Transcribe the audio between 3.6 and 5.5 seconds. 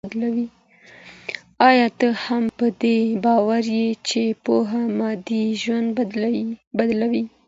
يې چي پوهه مادي